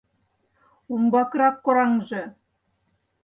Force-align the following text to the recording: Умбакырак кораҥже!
Умбакырак 0.93 1.55
кораҥже! 1.65 2.23